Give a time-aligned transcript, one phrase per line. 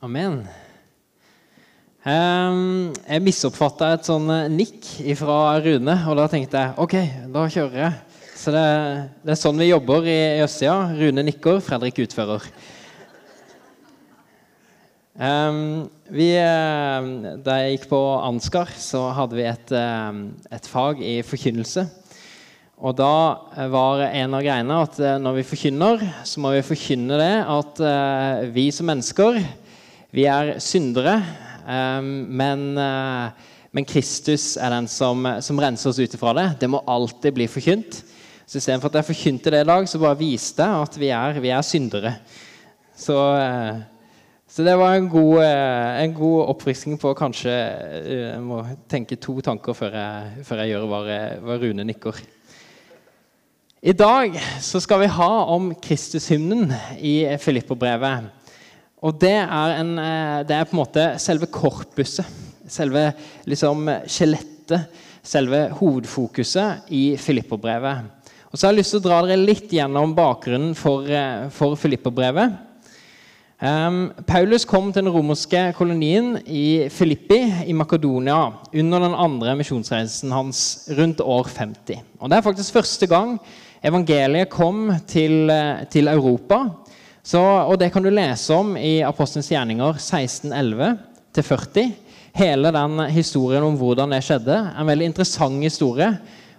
[0.00, 0.46] Amen.
[2.08, 4.86] Um, jeg misoppfatta et sånn eh, nikk
[5.18, 6.94] fra Rune, og da tenkte jeg OK,
[7.34, 8.22] da kjører jeg.
[8.32, 8.62] Så det,
[9.20, 10.78] det er sånn vi jobber i Østsida.
[10.96, 12.48] Rune nikker, Fredrik utfører.
[15.20, 15.60] Um,
[16.08, 21.18] vi, uh, da jeg gikk på Ansgar, så hadde vi et, uh, et fag i
[21.28, 21.90] forkynnelse.
[22.80, 23.14] Og da
[23.68, 27.82] var en av greiene at når vi forkynner, så må vi forkynne det at
[28.56, 29.36] vi som mennesker,
[30.14, 31.18] vi er syndere.
[31.64, 32.62] Um, men,
[33.70, 36.46] men, Kristus er den som, som renser oss ut ifra det.
[36.62, 38.00] Det må alltid bli forkynt.
[38.50, 41.36] Så Istedenfor at jeg forkynte det i dag, så bare viste jeg at vi er,
[41.38, 42.10] vi er syndere.
[42.98, 43.76] Så, eh,
[44.48, 49.20] så, det var en god, eh, en god oppfriskning på kanskje eh, Jeg må tenke
[49.22, 52.18] to tanker før jeg, før jeg gjør hva, Rune nikker.
[53.80, 58.26] I dag så skal vi ha om Kristushymnen i Filipperbrevet.
[59.00, 59.94] Og det er, en,
[60.44, 62.26] det er, på en måte selve korpuset,
[62.68, 63.06] selve
[63.48, 64.90] liksom skjelettet,
[65.24, 68.20] selve hovedfokuset i Filipperbrevet.
[68.50, 71.78] Og så har jeg lyst til å dra dere litt gjennom bakgrunnen for, eh, for
[71.78, 72.66] Filipperbrevet.
[73.60, 78.38] Um, Paulus kom til den romerske kolonien i Filippi i Makedonia
[78.72, 82.00] under den andre misjonsreisen hans rundt år 50.
[82.18, 83.38] Og Det er faktisk første gang
[83.84, 86.74] evangeliet kom til, eh, til Europa.
[87.30, 91.92] Så, og Det kan du lese om i Apostelens gjerninger 1611-40.
[92.34, 94.56] Hele den historien om hvordan det skjedde.
[94.74, 96.08] En veldig interessant historie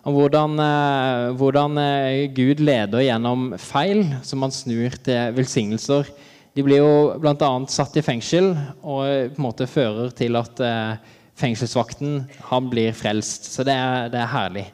[0.07, 6.07] om hvordan, eh, hvordan, eh, Gud leder gjennom feil som man snur til velsignelser.
[6.55, 7.51] De blir jo bl.a.
[7.67, 10.95] satt i fengsel og på en måte fører til at eh,
[11.35, 13.51] fengselsvakten han blir frelst.
[13.51, 14.67] Så det er, det er herlig.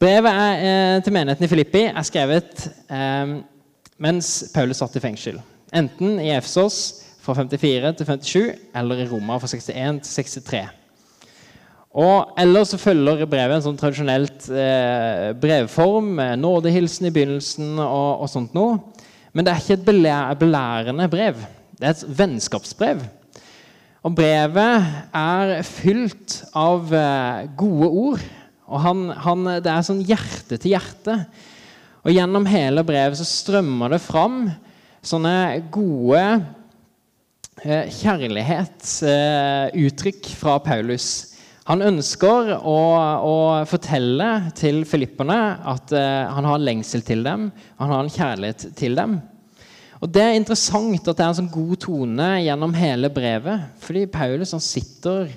[0.00, 3.44] Brevet er, til menigheten i Filippi er skrevet eh,
[4.02, 5.40] mens Paulus satt i fengsel.
[5.74, 6.78] Enten i Efsos
[7.24, 8.40] fra 54 til 57
[8.76, 10.64] eller i Roma fra 61 til 63.
[11.94, 17.76] Og Ellers så følger brevet en sånn tradisjonelt eh, brevform nådehilsen i begynnelsen.
[17.78, 18.80] og, og sånt noe.
[19.34, 21.38] Men det er ikke et belærende brev.
[21.78, 23.04] Det er et vennskapsbrev.
[24.04, 28.26] Og brevet er fylt av eh, gode ord.
[28.64, 31.18] Og han, han, det er sånn hjerte til hjerte.
[32.04, 34.50] Og gjennom hele brevet så strømmer det fram
[35.04, 36.40] sånne gode
[37.64, 41.34] eh, kjærlighetsuttrykk eh, fra Paulus.
[41.64, 47.52] Han ønsker å, å fortelle til filipperne at uh, han har en lengsel til dem,
[47.80, 49.20] han har en kjærlighet til dem.
[50.04, 53.60] Og Det er interessant at det er en sånn god tone gjennom hele brevet.
[53.80, 55.32] Fordi Paulus han sitter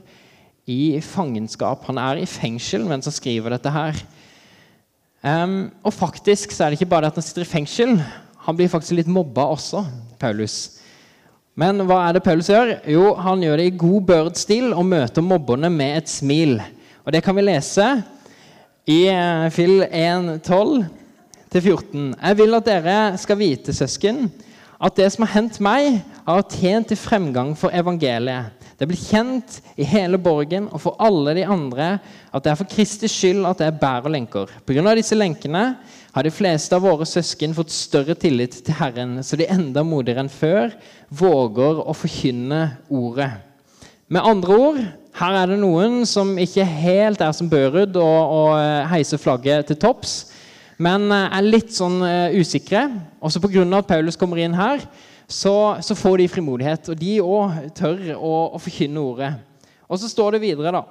[0.67, 1.87] i fangenskap.
[1.87, 3.95] Han er i fengsel mens han skriver dette her.
[5.27, 7.97] Um, og faktisk så er det ikke bare at han sitter i fengsel.
[8.45, 9.81] Han blir faktisk litt mobba også,
[10.21, 10.77] Paulus.
[11.57, 12.75] Men hva er det Paulus gjør?
[12.87, 16.61] Jo, Han gjør det i god Børd-stil og møter mobberne med et smil.
[17.03, 18.03] Og Det kan vi lese
[18.87, 19.09] i
[19.51, 22.13] Fill Fil 1.12-14.
[22.21, 24.31] Jeg vil at dere skal vite, søsken,
[24.77, 28.53] at det som har hendt meg, har tjent til fremgang for evangeliet.
[28.77, 31.95] Det blir kjent i hele borgen og for alle de andre
[32.29, 34.51] at det er for Kristi skyld at jeg bærer lenker.
[34.67, 34.93] Pga.
[34.93, 35.63] disse lenkene
[36.13, 40.25] har de fleste av våre søsken fått større tillit til Herren, så de enda modigere
[40.25, 40.77] enn før
[41.09, 43.31] våger å forkynne ordet.
[44.13, 44.79] Med andre ord,
[45.17, 49.71] her er det noen som ikke helt er som Børud og, og eh, heiser flagget
[49.71, 50.19] til topps,
[50.77, 52.85] men eh, er litt sånn uh, usikre.
[53.23, 53.65] Også pga.
[53.79, 54.83] at Paulus kommer inn her,
[55.27, 56.91] så, så får de frimodighet.
[56.93, 59.33] Og de òg tør å, å forkynne ordet.
[59.87, 60.83] Og så står det videre, da.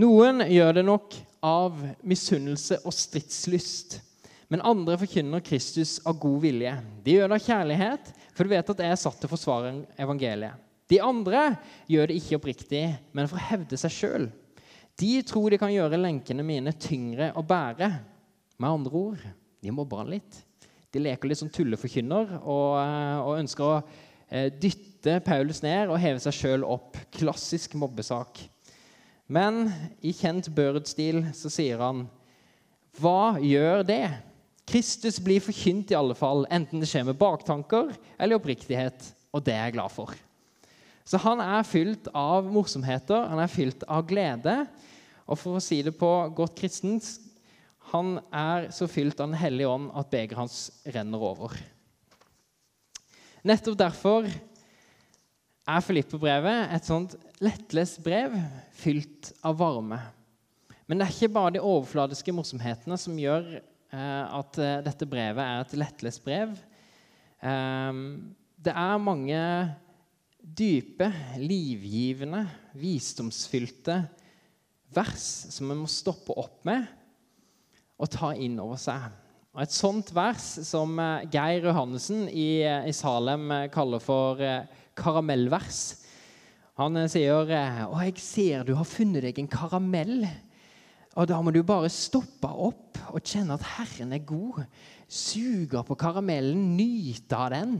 [0.00, 3.98] Noen gjør det nok av misunnelse og stridslyst.
[4.52, 6.76] Men andre forkynner Kristus av god vilje.
[7.02, 9.74] De gjør det av kjærlighet, for de vet at jeg er satt til å forsvare
[9.98, 10.60] evangeliet.
[10.90, 11.54] De andre
[11.88, 12.82] gjør det ikke oppriktig,
[13.16, 14.26] men for å hevde seg sjøl.
[15.00, 17.88] De tror de kan gjøre lenkene mine tyngre å bære.
[18.64, 19.24] Med andre ord
[19.60, 20.36] de mobber han litt.
[20.94, 23.74] De leker litt som tulleforkynner og, eh, og ønsker å
[24.30, 26.96] eh, dytte Paulus ned og heve seg sjøl opp.
[27.12, 28.40] Klassisk mobbesak.
[29.28, 29.66] Men
[30.00, 32.06] i kjent Børd-stil så sier han
[32.96, 34.06] Hva gjør det?
[34.64, 39.10] Kristus blir forkynt i alle fall, enten det skjer med baktanker eller oppriktighet.
[39.36, 40.16] Og det er jeg glad for.
[41.04, 44.62] Så han er fylt av morsomheter, han er fylt av glede.
[45.28, 47.12] Og for å si det på godt kristent
[47.94, 51.54] han er så fylt av Den hellige ånd at begeret hans renner over.
[53.44, 54.26] Nettopp derfor
[55.64, 57.14] er Filippe-brevet et sånt
[57.44, 58.34] lettlest brev
[58.76, 60.00] fylt av varme.
[60.84, 63.54] Men det er ikke bare de overfladiske morsomhetene som gjør
[63.94, 66.54] Eh, at eh, dette brevet er et lettlest brev.
[67.44, 69.40] Ehm, det er mange
[70.44, 71.08] dype,
[71.40, 72.42] livgivende,
[72.78, 74.00] visdomsfylte
[74.94, 75.24] vers
[75.54, 76.84] som vi må stoppe opp med
[77.98, 79.12] og ta inn over seg.
[79.54, 84.40] Og Et sånt vers som eh, Geir Johannessen i, eh, i Salem eh, kaller for
[84.98, 85.82] karamellvers.
[86.80, 90.24] Han sier å, jeg ser du har funnet deg en karamell.
[91.14, 94.64] Og Da må du bare stoppe opp og kjenne at Herren er god.
[95.06, 97.76] Suge på karamellen, nyte av den.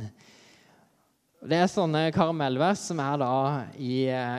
[1.45, 3.33] Det er sånne karamellvers som er da
[3.75, 3.97] i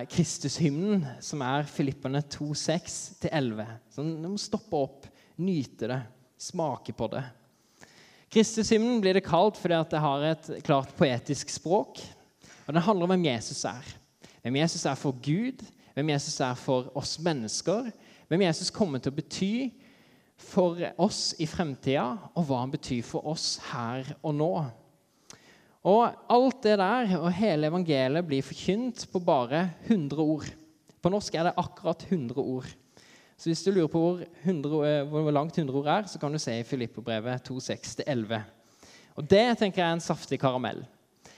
[0.08, 3.76] Kristushymnen, som er Filippene 2,6-11.
[3.92, 5.12] Så du må stoppe opp,
[5.42, 6.02] nyte det
[6.42, 7.24] smake på det.
[8.32, 12.02] Kristushymnen blir det kalt fordi det har et klart poetisk språk.
[12.66, 13.96] og Den handler om hvem Jesus er.
[14.42, 17.92] Hvem Jesus er for Gud, hvem Jesus er for oss mennesker.
[18.28, 19.54] Hvem Jesus kommer til å bety
[20.42, 24.52] for oss i fremtida, og hva han betyr for oss her og nå.
[25.86, 26.02] Og
[26.34, 30.50] Alt det der og hele evangeliet blir forkynt på bare 100 ord.
[31.00, 32.68] På norsk er det akkurat 100 ord.
[33.36, 36.32] Så hvis du lurer på hvor, 100, eh, hvor langt 100 ord er, så kan
[36.32, 38.38] du se i Filippobrevet 2.6-11.
[39.16, 40.86] Og Det tenker jeg er en saftig karamell.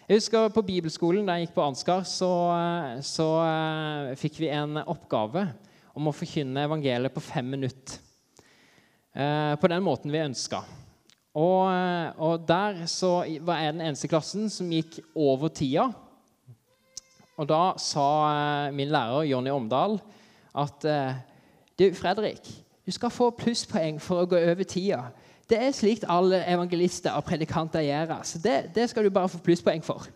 [0.08, 4.54] Jeg husker På bibelskolen da jeg gikk på Ansgar, så, eh, så uh, fikk vi
[4.54, 5.48] en oppgave
[5.98, 7.98] om å forkynne evangeliet på fem minutter.
[9.18, 10.62] Uh, på den måten vi ønska.
[11.38, 11.66] Og,
[12.18, 15.90] og, der så var jeg den eneste klassen som gikk over tida.
[17.38, 18.08] Og da sa
[18.74, 20.00] min lærer Jonny Omdal
[20.58, 20.88] at
[21.78, 22.48] du, Fredrik,
[22.86, 25.10] du skal få plusspoeng for å gå over tida.
[25.48, 28.18] Det er slikt alle evangelister og predikanter gjør.
[28.28, 30.10] Så det, det, skal du bare få plusspoeng for.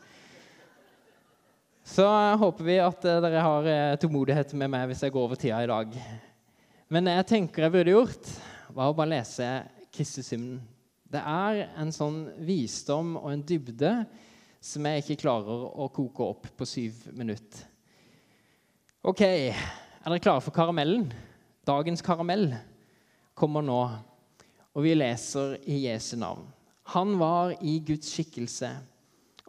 [1.88, 2.06] Så
[2.40, 5.62] håper vi at eh, dere har eh, tålmodighet med meg hvis jeg går over tida
[5.64, 5.96] i dag.
[6.92, 8.34] Men det jeg tenker jeg burde gjort,
[8.76, 9.48] var å bare lese
[9.92, 10.60] Kristushymnen.
[11.12, 13.92] Det er en sånn visdom og en dybde
[14.64, 17.66] som jeg ikke klarer å koke opp på syv minutter.
[19.04, 21.10] OK, er dere klare for karamellen?
[21.72, 22.50] Dagens karamell
[23.38, 23.82] kommer nå,
[24.76, 26.44] og vi leser i Jesu navn.
[26.92, 28.76] Han var i Guds skikkelse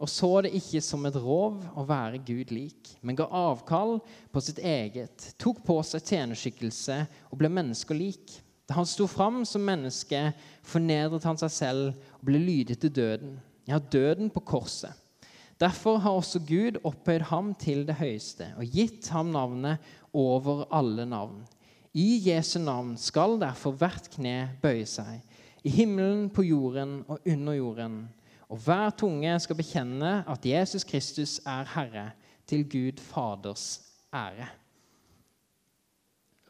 [0.03, 3.99] og så det ikke som et rov å være Gud lik, men ga avkall
[4.33, 6.97] på sitt eget, tok på seg tjenerskikkelse
[7.29, 8.33] og ble mennesker lik.
[8.67, 10.31] Da han sto fram som menneske,
[10.65, 13.37] fornedret han seg selv og ble lydig til døden.
[13.69, 14.91] Ja, døden på korset.
[15.61, 21.05] Derfor har også Gud opphøyd ham til det høyeste og gitt ham navnet over alle
[21.07, 21.45] navn
[21.93, 25.21] i Jesu navn skal derfor hvert kne bøye seg,
[25.63, 27.97] i himmelen, på jorden og under jorden.
[28.49, 32.11] Og hver tunge skal bekjenne at Jesus Kristus er Herre,
[32.47, 33.81] til Gud Faders
[34.13, 34.49] ære.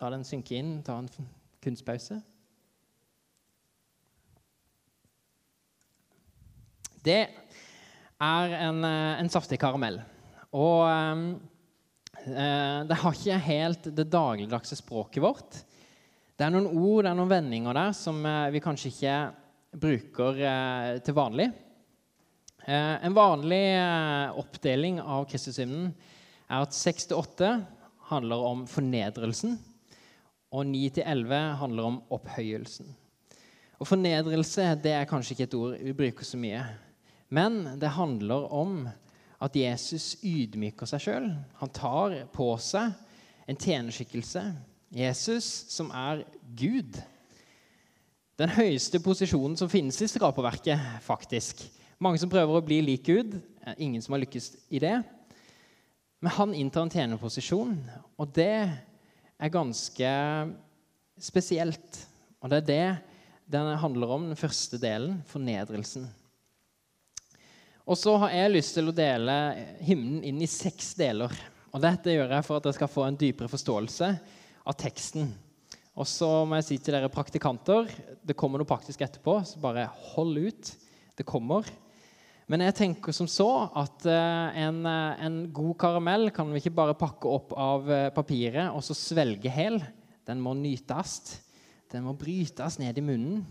[0.01, 0.79] La den synke inn.
[0.83, 1.09] Ta en
[1.63, 2.17] kunstpause.
[7.05, 7.21] Det
[8.19, 10.01] er en, eh, en saftig karamell.
[10.51, 11.52] Og um, Eh,
[12.23, 15.57] det har ikke helt det dagligdagse språket vårt.
[16.33, 19.17] Det er noen ord det er noen vendinger der som eh, vi kanskje ikke
[19.83, 21.51] bruker eh, til vanlig.
[22.63, 23.59] En vanlig
[24.39, 25.89] oppdeling av Kristushymnen
[26.47, 27.49] er at 6-8
[28.07, 29.57] handler om fornedrelsen,
[30.55, 32.87] og 9-11 handler om opphøyelsen.
[33.83, 36.61] Og Fornedrelse det er kanskje ikke et ord vi bruker så mye,
[37.35, 38.85] men det handler om
[39.43, 41.31] at Jesus ydmyker seg sjøl.
[41.59, 42.93] Han tar på seg
[43.49, 44.43] en tjenerskikkelse.
[44.93, 46.23] Jesus, som er
[46.55, 46.99] Gud.
[48.39, 51.65] Den høyeste posisjonen som finnes i skaperverket, faktisk.
[52.01, 53.35] Mange som prøver å bli lik Gud.
[53.75, 54.95] Ingen som har lykkes i det.
[56.23, 57.75] Men han inntar en tjenerposisjon,
[58.15, 60.11] og det er ganske
[61.19, 61.99] spesielt.
[62.39, 62.85] Og det er det
[63.51, 66.07] den handler om, den første delen, fornedrelsen.
[67.83, 69.33] Og så har jeg lyst til å dele
[69.83, 71.33] hymnen inn i seks deler.
[71.73, 74.11] Og Dette gjør jeg for at dere skal få en dypere forståelse
[74.63, 75.33] av teksten.
[75.99, 77.89] Og så må jeg si til dere praktikanter
[78.23, 80.71] det kommer noe praktisk etterpå, så bare hold ut.
[81.13, 81.67] Det kommer.
[82.49, 83.49] Men jeg tenker som så
[83.79, 88.09] at eh, en, eh, en god karamell kan vi ikke bare pakke opp av eh,
[88.15, 89.77] papiret og så svelge hel.
[90.27, 91.19] Den må nytes.
[91.91, 93.43] Den må brytes ned i munnen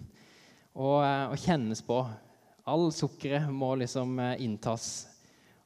[0.72, 2.00] og, og kjennes på.
[2.62, 5.08] All sukkeret må liksom eh, inntas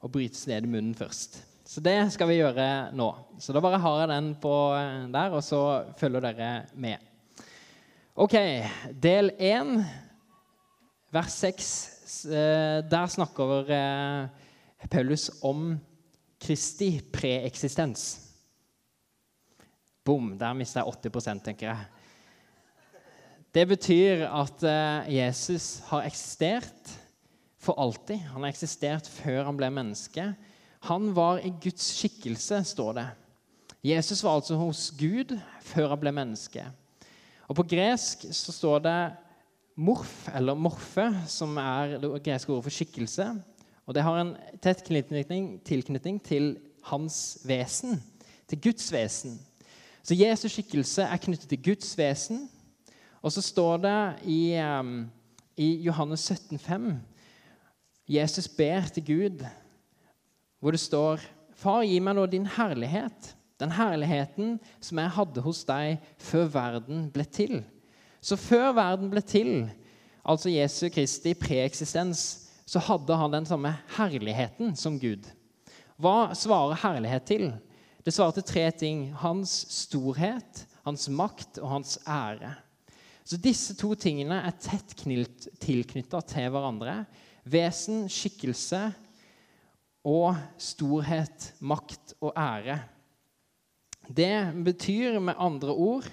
[0.01, 1.43] og brytes ned i munnen først.
[1.67, 3.09] Så det skal vi gjøre nå.
[3.43, 5.61] Så da bare har jeg den på eh, der, og så
[6.01, 7.03] følger dere med.
[8.17, 8.37] OK,
[8.97, 9.77] del én,
[11.13, 11.69] vers 6.
[12.33, 13.67] Eh, der snakker
[14.89, 15.75] Paulus om
[16.41, 18.07] Kristi preeksistens.
[20.07, 21.96] Bom, der mista jeg 80 tenker jeg.
[23.57, 26.91] Det betyr at eh, Jesus har eksistert
[27.57, 28.19] for alltid.
[28.35, 30.27] Han har eksistert før han ble menneske.
[30.85, 33.05] Han var i Guds skikkelse, står det.
[33.87, 35.33] Jesus var altså hos Gud
[35.65, 36.67] før han ble menneske.
[37.49, 38.99] Og På gresk så står det
[39.77, 43.31] morf, eller morfe, som er det greske ordet for skikkelse.
[43.87, 46.59] Og Det har en tett tilknytning, tilknytning til
[46.91, 48.03] hans vesen,
[48.51, 49.41] til Guds vesen.
[50.05, 52.51] Så Jesus skikkelse er knyttet til Guds vesen.
[53.27, 54.41] Og så står det i,
[55.59, 56.91] i Johannes 17, 17,5
[58.07, 59.41] Jesus ber til Gud,
[60.61, 61.25] hvor det står
[61.57, 67.07] Far, gi meg nå din herlighet, den herligheten som jeg hadde hos deg før verden
[67.11, 67.63] ble til.
[68.21, 69.71] Så før verden ble til,
[70.23, 72.27] altså Jesu Kristi preeksistens,
[72.69, 75.25] så hadde han den samme herligheten som Gud.
[75.97, 77.49] Hva svarer herlighet til?
[78.05, 79.09] Det svarer til tre ting.
[79.17, 82.53] Hans storhet, hans makt og hans ære.
[83.27, 87.01] Så disse to tingene er tett tilknytta til hverandre.
[87.51, 88.85] Vesen, skikkelse
[90.07, 92.79] og storhet, makt og ære.
[94.07, 96.07] Det betyr med andre ord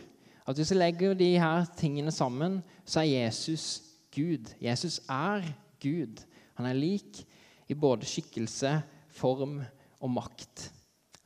[0.49, 4.49] at hvis vi legger de her tingene sammen, så er Jesus Gud.
[4.61, 5.45] Jesus er
[5.81, 6.17] Gud.
[6.57, 7.21] Han er lik
[7.69, 8.79] i både skikkelse,
[9.13, 9.59] form
[10.01, 10.71] og makt.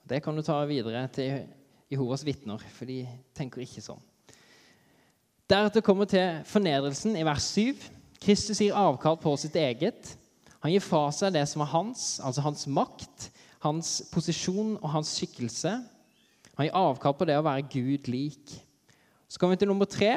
[0.07, 1.47] Det kan du ta videre til
[1.91, 4.03] Jehovas vitner, for de tenker ikke sånn.
[5.47, 7.77] Deretter kommer til fornedrelsen i vers 7.
[8.19, 10.09] Kristus gir avkall på sitt eget.
[10.59, 13.29] Han gir fra seg det som er hans, altså hans makt,
[13.63, 15.71] hans posisjon og hans skikkelse.
[16.57, 18.57] Han gir avkall på det å være Gud lik.
[19.31, 20.11] Så kommer vi til nummer tre.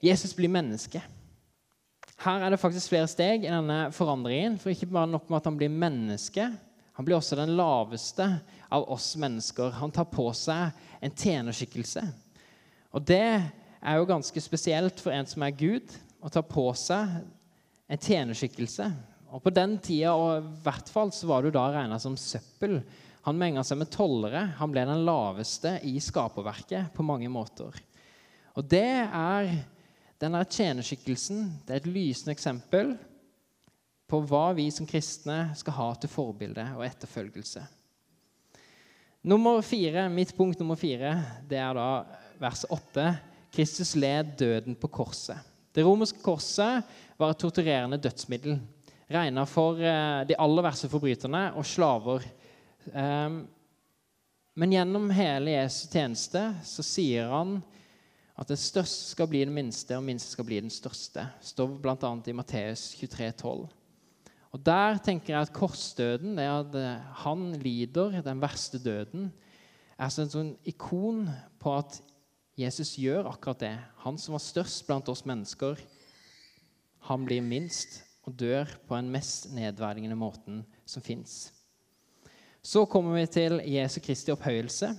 [0.00, 1.04] Jesus blir menneske.
[2.24, 4.56] Her er det faktisk flere steg i denne forandringen.
[4.56, 6.48] For ikke bare nok med at han blir menneske,
[6.96, 8.24] han blir også den laveste
[8.72, 9.74] av oss mennesker.
[9.82, 10.72] Han tar på seg
[11.04, 12.08] en tjenerskikkelse.
[12.94, 13.26] Og det
[13.84, 17.18] er jo ganske spesielt for en som er Gud, å ta på seg
[17.90, 18.86] en tjenerskikkelse.
[19.34, 22.78] Og På den tida og i hvert fall så var du da regna som søppel.
[23.26, 24.46] Han menga seg med tollere.
[24.60, 27.76] Han ble den laveste i skaperverket på mange måter.
[28.54, 29.50] Og det er
[30.22, 32.94] denne tjenerskikkelsen det er et lysende eksempel
[34.08, 37.64] på hva vi som kristne skal ha til forbilde og etterfølgelse.
[39.24, 41.16] Nummer fire, Mitt punkt nummer fire
[41.48, 41.88] det er da
[42.40, 43.08] vers 8.
[43.54, 45.38] Kristus led døden på korset.
[45.74, 46.86] Det romerske korset
[47.18, 48.58] var et torturerende dødsmiddel.
[49.10, 52.24] Regna for eh, de aller verste forbryterne og slaver.
[52.94, 53.44] Ehm,
[54.54, 57.56] men gjennom hele Jesu tjeneste så sier han
[58.38, 61.26] at det største skal bli det minste, og minste skal bli den største.
[61.38, 62.10] Det står bl.a.
[62.26, 63.66] i Matteus 23, 12.
[64.54, 69.32] Og Der tenker jeg at korsdøden, det at eh, han lider den verste døden,
[69.98, 71.26] er som et sånn ikon
[71.62, 72.00] på at
[72.54, 73.74] Jesus gjør akkurat det.
[74.04, 75.80] Han som var størst blant oss mennesker,
[77.08, 81.52] han blir minst og dør på den mest nedverdigende måten som fins.
[82.64, 84.94] Så kommer vi til Jesu Kristi opphøyelse.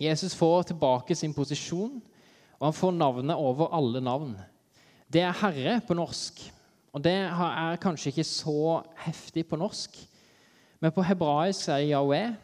[0.00, 2.02] Jesus får tilbake sin posisjon,
[2.58, 4.34] og han får navnet over alle navn.
[5.08, 6.42] Det er Herre på norsk,
[6.92, 9.96] og det er kanskje ikke så heftig på norsk.
[10.82, 12.34] Men på hebraisk er det Yahweh,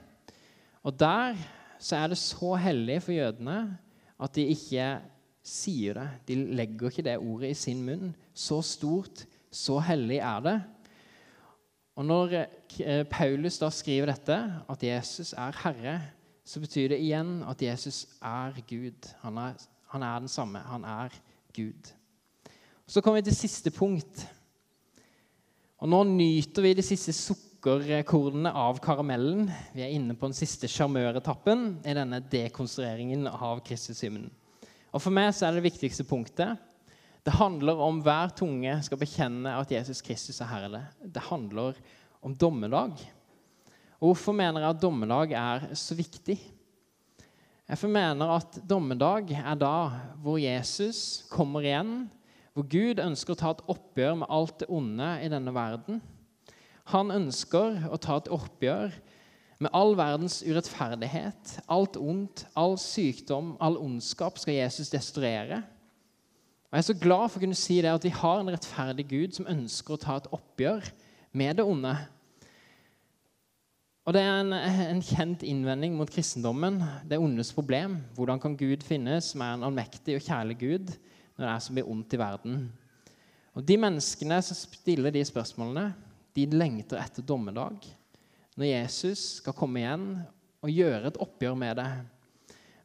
[0.82, 1.36] og der
[1.80, 3.56] så er det så hellig for jødene
[4.20, 4.88] at de ikke
[5.46, 6.08] sier det.
[6.28, 8.12] De legger ikke det ordet i sin munn.
[8.36, 10.56] Så stort, så hellig er det.
[11.96, 14.36] Og Når eh, Paulus da skriver dette,
[14.68, 15.96] at Jesus er Herre,
[16.44, 19.08] så betyr det igjen at Jesus er Gud.
[19.24, 19.56] Han er,
[19.92, 20.58] han er den samme.
[20.58, 21.16] Han er
[21.56, 21.92] Gud.
[22.86, 24.26] Så kommer vi til siste punkt.
[25.78, 29.50] Og Nå nyter vi de siste sukker sukkerkornene av karamellen.
[29.74, 34.30] Vi er inne på den siste sjarmøretappen i denne dekonstrueringen av Kristushymnen.
[34.90, 36.56] Og For meg så er det viktigste punktet.
[37.22, 40.80] Det handler om hver tunge skal bekjenne at Jesus Kristus er Herre.
[41.04, 41.76] Det handler
[42.24, 42.96] om dommedag.
[44.00, 46.38] Og Hvorfor mener jeg at dommedag er så viktig?
[47.68, 49.90] Jeg mener at dommedag er da
[50.22, 52.08] hvor Jesus kommer igjen,
[52.56, 56.00] hvor Gud ønsker å ta et oppgjør med alt det onde i denne verden.
[56.90, 58.94] Han ønsker å ta et oppgjør
[59.60, 61.58] med all verdens urettferdighet.
[61.70, 65.60] Alt ondt, all sykdom, all ondskap skal Jesus destruere.
[66.70, 69.08] Og Jeg er så glad for å kunne si det at vi har en rettferdig
[69.10, 70.88] Gud som ønsker å ta et oppgjør
[71.36, 71.94] med det onde.
[74.08, 77.98] Og Det er en, en kjent innvending mot kristendommen, det ondes problem.
[78.16, 80.94] Hvordan kan Gud finnes, som er en allmektig og kjærlig Gud,
[81.36, 82.62] når det er så mye ondt i verden?
[83.54, 85.90] Og De menneskene som stiller de spørsmålene,
[86.36, 87.82] de lengter etter dommedag,
[88.58, 90.06] når Jesus skal komme igjen
[90.60, 91.90] og gjøre et oppgjør med det.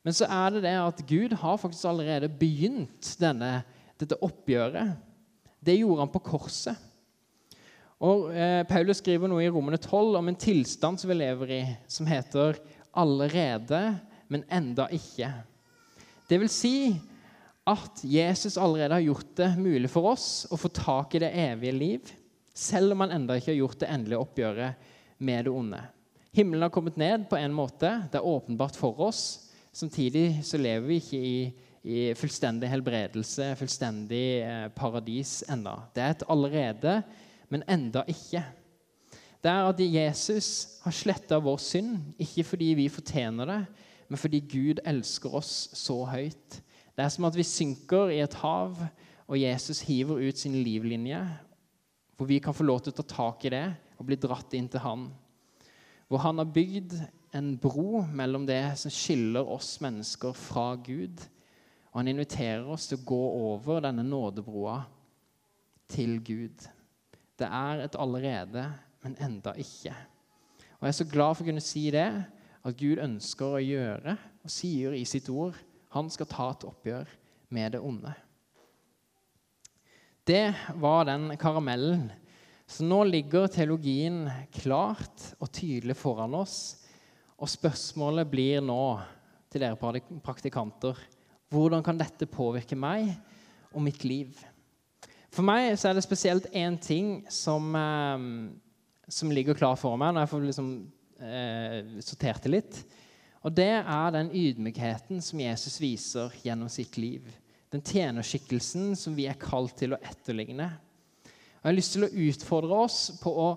[0.06, 3.64] Men så er det det at Gud har faktisk allerede begynt denne,
[4.00, 4.94] dette oppgjøret.
[5.66, 6.78] Det gjorde han på korset.
[8.06, 11.62] Og eh, Paulus skriver noe i Romene 12 om en tilstand som vi lever i,
[11.88, 12.60] som heter
[12.94, 14.00] 'allerede,
[14.30, 15.32] men enda ikke'.
[16.30, 17.02] Det vil si
[17.66, 21.72] at Jesus allerede har gjort det mulig for oss å få tak i det evige
[21.72, 22.12] liv,
[22.56, 25.82] selv om han enda ikke har gjort det endelige oppgjøret med det onde.
[26.36, 27.90] Himmelen har kommet ned på en måte.
[28.12, 29.52] Det er åpenbart for oss.
[29.76, 31.40] Samtidig så lever vi ikke i,
[31.84, 35.78] i fullstendig helbredelse, fullstendig eh, paradis ennå.
[35.96, 37.00] Det er et allerede,
[37.52, 38.44] men enda ikke.
[39.44, 43.60] Det er at Jesus har sletta vår synd, ikke fordi vi fortjener det,
[44.10, 46.62] men fordi Gud elsker oss så høyt.
[46.96, 48.80] Det er som at vi synker i et hav,
[49.28, 51.20] og Jesus hiver ut sin livlinje,
[52.16, 53.66] hvor vi kan få lov til å ta tak i det
[54.00, 55.10] og bli dratt inn til Han.
[56.08, 56.96] Hvor Han har bygd
[57.36, 61.20] en bro mellom det som skiller oss mennesker fra Gud.
[61.92, 64.78] Og han inviterer oss til å gå over denne nådebroa
[65.92, 66.64] til Gud.
[67.36, 68.66] Det er et allerede,
[69.04, 69.96] men enda ikke.
[70.80, 72.08] Og Jeg er så glad for å kunne si det,
[72.66, 75.58] at Gud ønsker å gjøre og sier i sitt ord
[75.96, 77.12] han skal ta et oppgjør
[77.56, 78.12] med det onde.
[80.26, 82.08] Det var den karamellen.
[82.66, 84.24] Så nå ligger teologien
[84.58, 86.82] klart og tydelig foran oss.
[87.38, 88.98] Og spørsmålet blir nå
[89.54, 89.78] til dere
[90.26, 90.98] praktikanter
[91.54, 93.12] hvordan kan dette påvirke meg
[93.70, 94.34] og mitt liv?
[95.30, 98.26] For meg så er det spesielt én ting som, eh,
[99.08, 100.70] som, ligger klar for meg når jeg får liksom,
[101.22, 102.84] eh, sortert det litt.
[103.46, 107.30] Og det er den ydmykheten som Jesus viser gjennom sitt liv.
[107.74, 110.68] Den tjenerskikkelsen som vi er kalt til å etterligne.
[111.26, 113.48] Og Jeg har lyst til å utfordre oss på å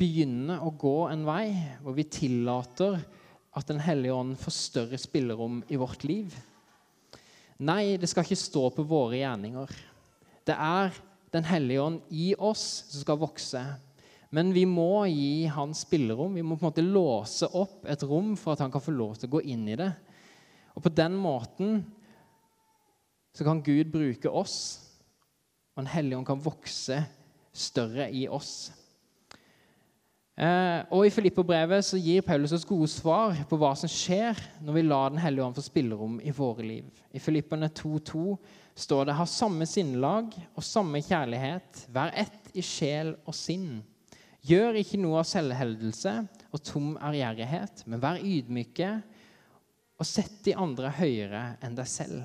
[0.00, 1.46] begynne å gå en vei
[1.82, 3.00] hvor vi tillater
[3.56, 6.34] at Den hellige ånd får større spillerom i vårt liv.
[7.60, 9.72] Nei, det skal ikke stå på våre gjerninger.
[10.46, 10.94] Det er
[11.30, 13.60] Den hellige ånd i oss som skal vokse.
[14.34, 16.34] Men vi må gi han spillerom.
[16.34, 19.14] Vi må på en måte låse opp et rom for at han kan få lov
[19.18, 19.90] til å gå inn i det.
[20.74, 21.80] Og på den måten
[23.34, 24.58] så kan Gud bruke oss,
[25.74, 26.98] og Den hellige ånd kan vokse
[27.52, 28.72] større i oss.
[30.40, 34.76] Eh, og I Filippo-brevet så gir Paulus oss gode svar på hva som skjer når
[34.78, 36.86] vi lar Den hellige ånd få spillerom i våre liv.
[37.12, 38.38] I Filippene 2,2
[38.74, 43.82] står det 'Ha samme sinnelag og samme kjærlighet, vær ett i sjel og sinn'.
[44.40, 49.02] Gjør ikke noe av selvheldelse og tom ærgjerrighet, men vær ydmyke
[50.00, 52.22] og sett de andre høyere enn deg selv.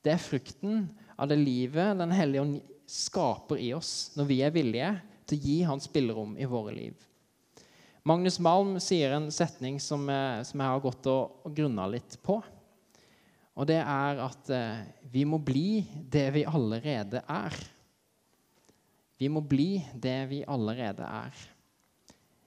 [0.00, 0.86] Det er frukten
[1.20, 2.58] av det livet Den hellige ånd
[2.90, 4.94] skaper i oss når vi er villige
[5.28, 6.94] til å gi hans spillerom i våre liv.
[8.02, 12.16] Magnus Malm sier en setning som, eh, som jeg har gått og, og grunna litt
[12.24, 12.40] på.
[13.54, 14.80] Og det er at eh,
[15.12, 17.56] vi må bli det vi allerede er.
[19.20, 21.36] Vi må bli det vi allerede er.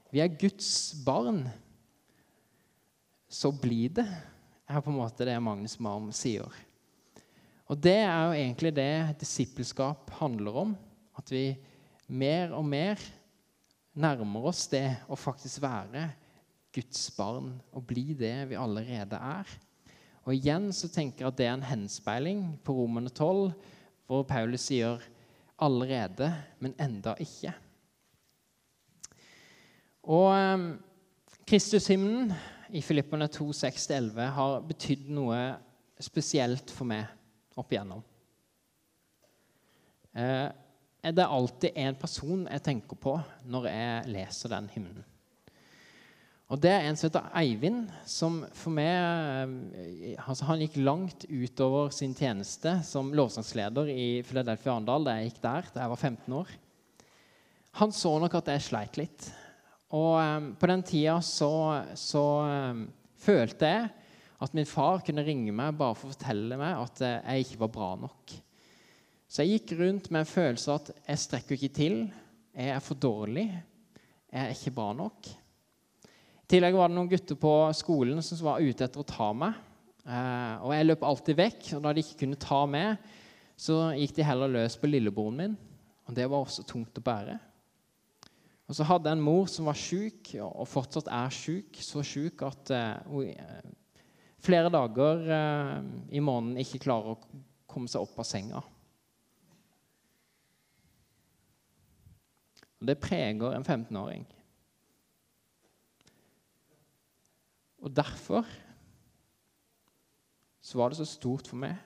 [0.10, 1.44] Vi er Guds barn.
[3.30, 4.06] Så bli det,
[4.70, 6.50] er på en måte det Magnus Malm sier.
[7.74, 10.74] Og det er jo egentlig det disippelskap handler om.
[11.18, 11.56] At vi
[12.14, 13.02] mer og mer
[13.98, 16.04] nærmer oss det å faktisk være
[16.74, 19.50] Guds barn og bli det vi allerede er.
[20.22, 23.56] Og igjen så tenker jeg at det er en henspeiling på Romerne 12,
[24.06, 25.02] hvor Paulus sier
[25.58, 27.54] 'allerede, men enda ikke'.
[30.04, 30.78] Og eh,
[31.48, 32.34] Kristushymnen
[32.70, 35.58] i Filippene 2, 6-11 har betydd noe
[36.00, 37.06] spesielt for meg
[37.60, 38.04] opp igjennom.
[40.13, 40.50] Eh,
[41.04, 43.18] er alltid en person jeg tenker på
[43.50, 45.04] når jeg leser den hymnen.
[46.54, 51.26] Og Det er en som heter Eivind, som for meg eh, altså Han gikk langt
[51.26, 56.04] utover sin tjeneste som lovsangsleder i Philadelphia Arendal da jeg gikk der da jeg var
[56.12, 56.52] 15 år.
[57.82, 59.32] Han så nok at jeg sleit litt.
[59.94, 61.50] Og um, på den tida så,
[61.98, 62.86] så um,
[63.18, 63.89] følte jeg
[64.44, 67.72] at min far kunne ringe meg bare for å fortelle meg at jeg ikke var
[67.78, 68.34] bra nok.
[69.34, 71.96] Så jeg gikk rundt med en følelse av at jeg strekker ikke til,
[72.54, 73.48] jeg er for dårlig,
[74.30, 75.30] jeg er ikke bra nok.
[76.44, 79.56] I tillegg var det noen gutter på skolen som var ute etter å ta meg.
[80.04, 83.10] Eh, og jeg løp alltid vekk, og da de ikke kunne ta meg,
[83.58, 85.56] så gikk de heller løs på lillebroren min.
[86.04, 87.40] Og det var også tungt å bære.
[88.68, 92.44] Og så hadde jeg en mor som var sjuk, og fortsatt er sjuk, så sjuk
[92.46, 92.74] at
[93.08, 93.72] hun eh,
[94.44, 95.78] flere dager eh,
[96.18, 98.62] i måneden ikke klarer å komme seg opp av senga.
[102.84, 104.26] Det preger en 15-åring.
[107.84, 108.48] Og derfor
[110.64, 111.80] så var det så stort for meg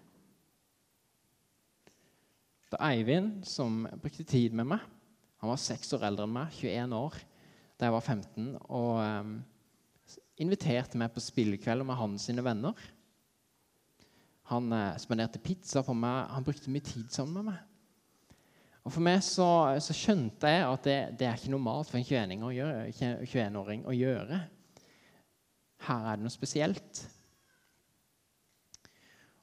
[2.67, 4.79] da Eivind, som brukte tid med meg,
[5.37, 7.13] Han var seks år eldre enn meg, 21 år,
[7.77, 9.35] da jeg var 15, og um,
[10.41, 12.77] inviterte meg på spillekveld med hans sine venner.
[14.51, 17.63] Han uh, spanderte pizza på meg, han brukte mye tid sammen med meg.
[18.87, 19.47] Og For meg så,
[19.83, 23.57] så skjønte jeg at det, det, er ikke normalt for en 21-åring å, gjøre, 21
[23.83, 24.39] å gjøre.
[25.87, 27.01] Her er det noe spesielt.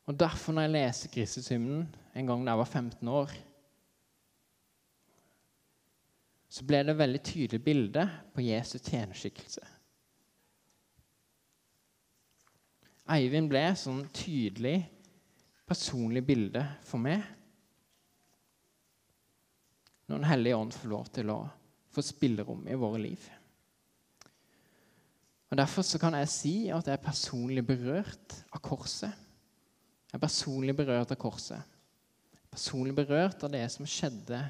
[0.08, 1.84] Og Derfor, når jeg leser Kristushymnen
[2.16, 3.36] en gang da jeg var 15 år,
[6.54, 9.73] så ble det et veldig tydelig bilde på Jesu tjenerskikkelse.
[13.04, 14.78] Eivind ble et sånn tydelig,
[15.68, 17.20] personlig bilde for meg.
[20.08, 21.38] Når Den hellige ånd får lov til å
[21.92, 23.26] få spillerom i våre liv.
[25.50, 29.12] Og Derfor så kan jeg si at jeg er personlig berørt av korset.
[30.08, 31.60] Jeg er personlig berørt av korset.
[32.50, 34.40] Personlig berørt av det som skjedde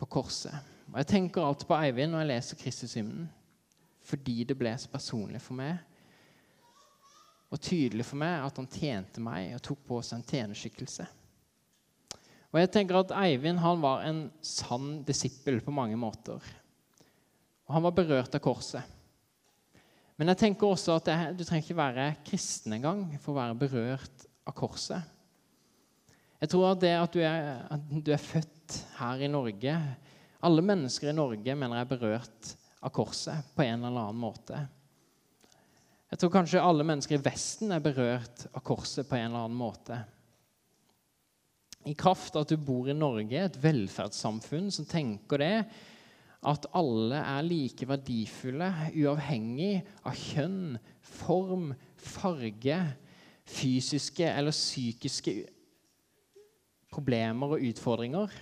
[0.00, 0.54] på korset.
[0.92, 3.28] Og Jeg tenker alltid på Eivind når jeg leser Kristushymnen,
[4.04, 5.78] fordi det ble så personlig for meg
[7.50, 11.06] og tydelig for meg at han tjente meg og tok på seg en tjenerskikkelse.
[12.50, 16.42] Og jeg tenker at Eivind han var en sann disippel på mange måter.
[17.66, 18.96] Og han var berørt av korset.
[20.18, 23.58] Men jeg tenker også at jeg, du trenger ikke være kristen engang for å være
[23.60, 25.06] berørt av korset.
[26.40, 29.74] Jeg tror at det at du, er, at du er født her i Norge
[30.40, 34.60] Alle mennesker i Norge mener jeg er berørt av korset på en eller annen måte.
[36.10, 39.58] Jeg tror kanskje alle mennesker i Vesten er berørt av korset på en eller annen
[39.58, 40.00] måte.
[41.86, 45.54] I kraft av at du bor i Norge, et velferdssamfunn som tenker det,
[46.40, 51.70] at alle er like verdifulle, uavhengig av kjønn, form,
[52.00, 52.78] farge,
[53.50, 55.34] fysiske eller psykiske
[56.90, 58.32] problemer og utfordringer,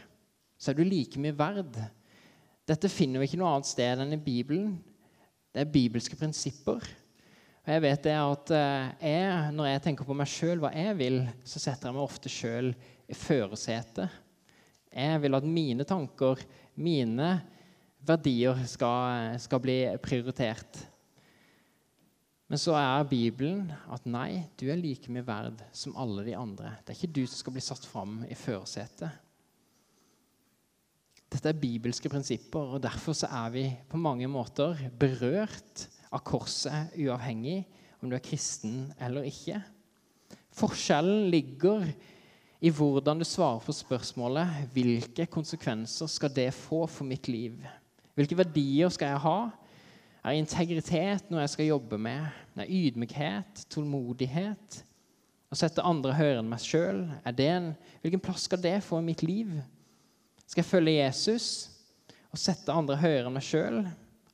[0.59, 1.77] så er du like mye verd.
[2.69, 4.73] Dette finner vi ikke noe annet sted enn i Bibelen.
[5.53, 6.83] Det er bibelske prinsipper.
[7.69, 10.95] Og jeg vet det at eh, jeg, Når jeg tenker på meg sjøl, hva jeg
[10.97, 12.71] vil, så setter jeg meg ofte sjøl
[13.05, 14.15] i førersetet.
[14.89, 16.41] Jeg vil at mine tanker,
[16.81, 17.27] mine
[18.09, 20.81] verdier skal, skal bli prioritert.
[22.49, 26.73] Men så er Bibelen at nei, du er like mye verd som alle de andre.
[26.81, 29.13] Det er ikke du som skal bli satt fram i førersetet.
[31.29, 36.95] Dette er bibelske prinsipper, og derfor så er vi på mange måter berørt av korset,
[36.97, 37.63] uavhengig
[38.03, 39.61] om du er kristen eller ikke.
[40.59, 41.87] Forskjellen ligger
[42.59, 47.55] i hvordan du svarer på spørsmålet hvilke konsekvenser skal det få for mitt liv.
[48.19, 49.39] Hvilke verdier skal jeg ha?
[50.27, 52.27] Er integritet noe jeg skal jobbe med?
[52.59, 54.81] Er ydmykhet, tålmodighet?
[55.49, 57.05] Å sette andre høyere enn meg sjøl?
[58.03, 59.53] Hvilken plass skal det få i mitt liv?
[60.49, 61.47] Skal jeg følge Jesus
[62.33, 63.85] og sette andre høyere enn meg sjøl?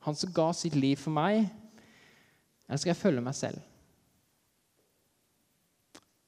[0.07, 1.45] Han som ga sitt liv for meg?
[2.67, 3.61] Eller skal jeg følge meg selv?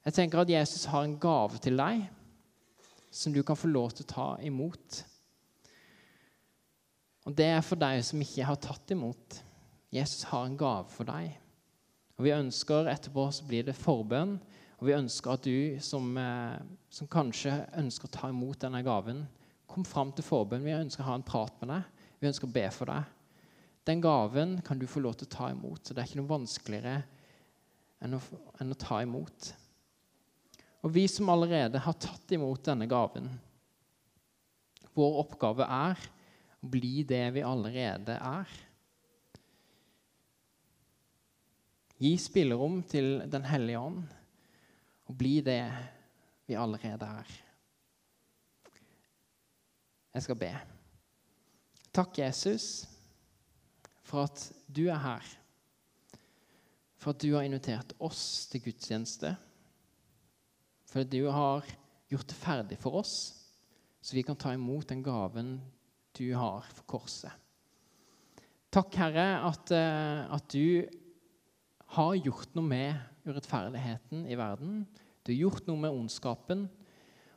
[0.08, 2.06] Jeg tenker at Jesus har en gave til deg
[3.12, 5.02] som du kan få lov til å ta imot.
[7.28, 9.41] Og det er for deg som ikke har tatt imot.
[9.91, 11.34] Jesus har en gave for deg.
[12.17, 14.38] Og vi ønsker Etterpå så blir det forbønn.
[14.78, 16.56] Og vi ønsker at du som, eh,
[16.93, 19.26] som kanskje ønsker å ta imot denne gaven,
[19.67, 20.63] kom fram til forbønn.
[20.63, 21.84] Vi ønsker å ha en prat med deg.
[22.21, 23.16] Vi ønsker å be for deg.
[23.88, 25.86] Den gaven kan du få lov til å ta imot.
[25.86, 26.97] Så det er ikke noe vanskeligere
[28.04, 28.21] enn å,
[28.60, 29.52] enn å ta imot.
[30.84, 33.32] Og vi som allerede har tatt imot denne gaven
[34.97, 36.00] Vår oppgave er
[36.58, 38.54] å bli det vi allerede er.
[42.02, 44.04] Gi spillerom til Den hellige ånd,
[45.06, 45.62] og bli det
[46.50, 47.36] vi allerede er.
[50.17, 50.52] Jeg skal be.
[51.93, 52.88] Takk, Jesus,
[54.08, 55.26] for at du er her.
[56.98, 59.34] For at du har invitert oss til gudstjeneste.
[60.88, 61.67] For at du har
[62.08, 63.17] gjort det ferdig for oss,
[64.02, 65.58] så vi kan ta imot den gaven
[66.17, 67.34] du har for korset.
[68.72, 70.88] Takk, Herre, at, eh, at du
[71.96, 74.82] har gjort noe med urettferdigheten i verden.
[75.24, 76.67] Du har gjort noe med ondskapen,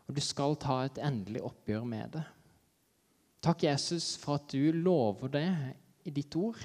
[0.07, 2.25] og du skal ta et endelig oppgjør med det.
[3.41, 5.49] Takk, Jesus, for at du lover det
[6.05, 6.61] i ditt ord,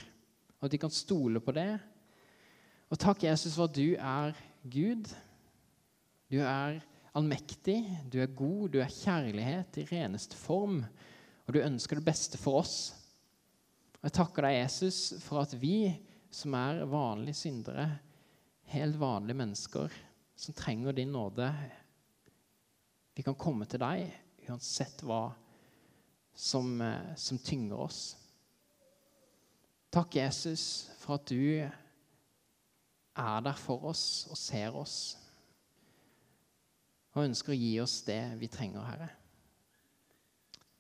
[0.60, 1.72] og at de kan stole på det.
[2.92, 5.10] Og takk, Jesus, for at du er Gud.
[6.32, 6.80] Du er
[7.16, 7.80] allmektig,
[8.12, 10.82] du er god, du er kjærlighet i reneste form
[11.46, 12.78] og du ønsker det beste for oss.
[14.00, 15.94] Og Jeg takker deg, Jesus, for at vi
[16.34, 17.88] som er vanlige syndere,
[18.74, 19.94] helt vanlige mennesker
[20.36, 21.48] som trenger din nåde,
[23.16, 24.10] vi kan komme til deg
[24.50, 25.30] uansett hva
[26.36, 28.18] som, eh, som tynger oss.
[29.96, 34.96] Takk, Jesus, for at du er der for oss og ser oss
[37.16, 39.08] og ønsker å gi oss det vi trenger, Herre.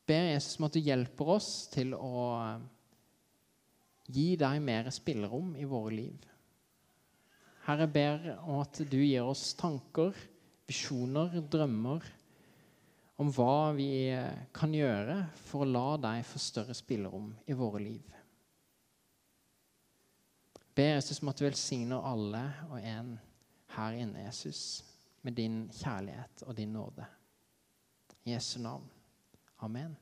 [0.03, 2.25] Ber Jesus om at du hjelper oss til å
[4.11, 6.27] gi deg mer spillerom i våre liv.
[7.69, 10.11] Herre, ber om at du gir oss tanker,
[10.67, 12.03] visjoner, drømmer
[13.23, 14.11] om hva vi
[14.51, 18.24] kan gjøre for å la deg få større spillerom i våre liv.
[20.75, 23.19] Ber Jesus om at du velsigner alle og en
[23.75, 24.83] her inne, Jesus,
[25.21, 27.05] med din kjærlighet og din nåde.
[28.25, 28.91] I Jesu navn.
[29.59, 29.97] Amen.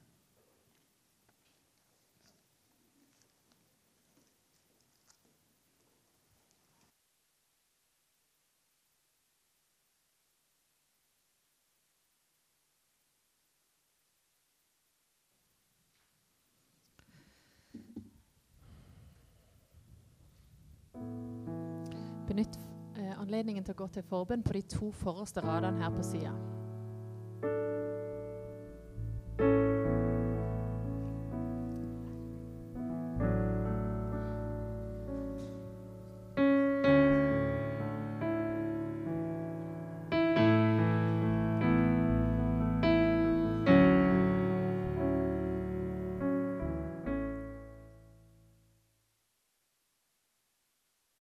[22.27, 22.57] Benytt
[22.97, 26.31] eh, anledningen til å gå til forbønn på de to forreste radene her på sida.